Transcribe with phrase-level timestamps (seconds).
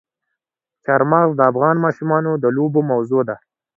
[0.83, 3.35] چار مغز د افغان ماشومانو د لوبو موضوع ده.